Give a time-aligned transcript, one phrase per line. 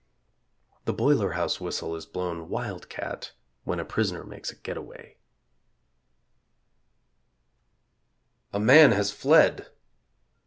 [0.85, 3.33] (The boiler house whistle is blown "wildcat"
[3.65, 5.17] when a prisoner makes a "getaway")
[8.51, 9.67] A man has fled.